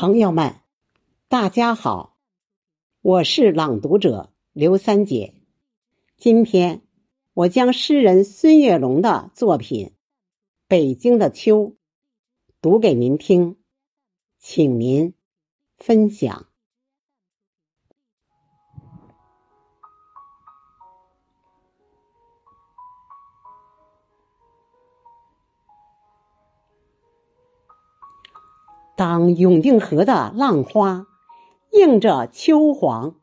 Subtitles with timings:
[0.00, 0.54] 朋友们，
[1.28, 2.16] 大家好，
[3.02, 5.34] 我是朗读者刘三姐。
[6.16, 6.80] 今天
[7.34, 9.88] 我将诗人孙月龙的作品
[10.66, 11.72] 《北京的秋》
[12.62, 13.58] 读给您听，
[14.38, 15.12] 请您
[15.76, 16.49] 分享。
[29.00, 31.06] 当永定河的浪花
[31.72, 33.14] 映着秋黄，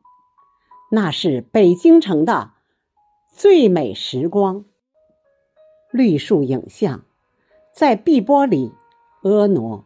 [0.90, 2.50] 那是北京城的
[3.30, 4.64] 最美时光。
[5.92, 7.04] 绿树影像
[7.72, 8.72] 在碧波里
[9.22, 9.84] 婀娜，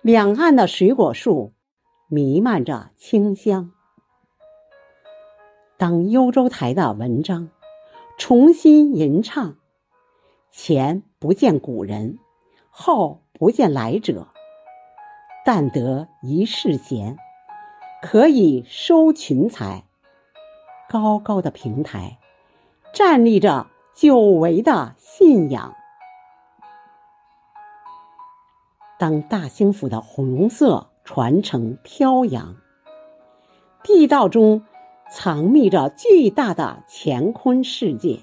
[0.00, 1.52] 两岸的水果树
[2.08, 3.72] 弥漫着清香。
[5.76, 7.50] 当幽州台的文章
[8.16, 9.58] 重新吟唱，
[10.50, 12.18] 前不见古人，
[12.70, 14.28] 后不见来者。
[15.46, 17.16] 但得一世闲，
[18.02, 19.84] 可以收群才。
[20.88, 22.18] 高高的平台，
[22.92, 25.76] 站立着久违的信仰。
[28.98, 32.56] 当大兴府的红色传承飘扬，
[33.84, 34.64] 地道中
[35.12, 38.18] 藏匿着巨大的乾坤世界。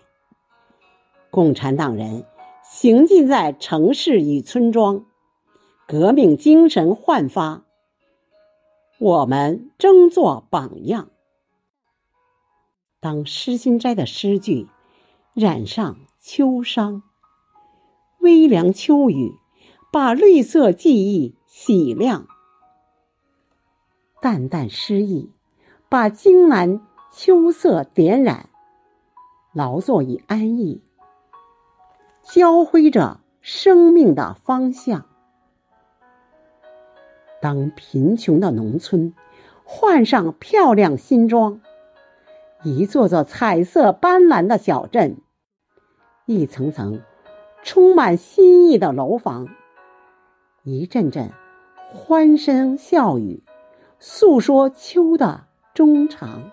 [1.31, 2.25] 共产党人
[2.63, 5.05] 行进在城市与村庄。
[5.86, 7.64] 革命精神焕发，
[9.00, 11.09] 我们争做榜样。
[13.02, 14.70] 当诗心斋的诗句
[15.34, 17.04] 染上秋伤，
[18.20, 19.36] 微凉秋雨
[19.92, 22.28] 把绿色记忆洗亮，
[24.22, 25.30] 淡淡诗意
[25.89, 28.50] 把荆南秋色点染，
[29.52, 30.81] 劳作与安逸
[32.23, 35.09] 交辉着生命的方向。
[37.44, 39.13] 当贫穷的农村
[39.66, 41.59] 换上漂亮新装，
[42.63, 45.17] 一座座彩色斑斓的小镇，
[46.26, 47.02] 一层层
[47.61, 49.49] 充满新意的楼房，
[50.64, 51.31] 一阵阵
[51.92, 53.43] 欢声笑语，
[53.99, 55.43] 诉说秋的
[55.73, 56.49] 衷肠。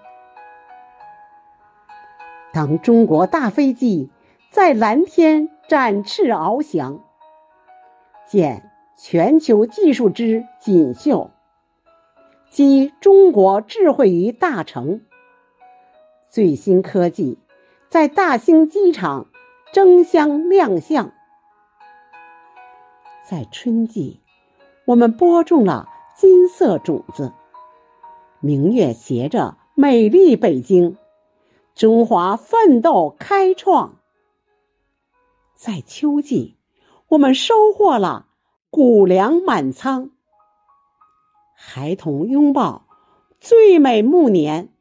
[2.53, 4.11] 当中国大飞机
[4.51, 6.99] 在蓝天展翅翱翔，
[8.29, 8.70] 见。
[9.03, 11.31] 全球技术之锦绣，
[12.51, 15.01] 集中国智慧于大成。
[16.29, 17.39] 最新科技
[17.89, 19.29] 在大兴机场
[19.73, 21.15] 争相亮相。
[23.27, 24.21] 在春季，
[24.85, 27.33] 我们播种了金色种子，
[28.41, 30.99] 明月携着美丽北京，
[31.75, 33.97] 中华奋斗开创。
[35.55, 36.59] 在秋季，
[37.09, 38.27] 我们收获了。
[38.73, 40.13] 谷粮满仓，
[41.57, 42.87] 孩童拥抱
[43.41, 44.73] 最美暮年，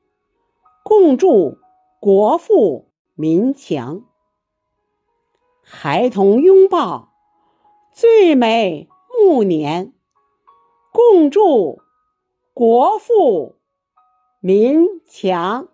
[0.84, 1.58] 共祝
[2.00, 4.04] 国富民强。
[5.64, 7.10] 孩童拥抱
[7.92, 9.92] 最美暮年，
[10.94, 11.82] 共祝
[12.54, 13.56] 国富
[14.40, 15.68] 民强。